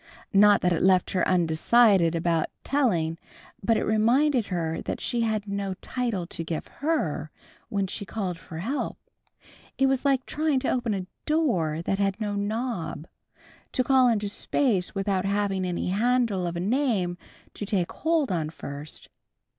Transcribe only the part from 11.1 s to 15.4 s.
door that had no knob, to call into space without